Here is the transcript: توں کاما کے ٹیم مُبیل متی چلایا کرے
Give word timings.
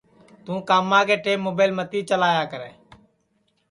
توں 0.45 0.59
کاما 0.69 0.99
کے 1.07 1.15
ٹیم 1.23 1.39
مُبیل 1.47 1.71
متی 1.77 1.99
چلایا 2.09 2.43
کرے 2.51 2.69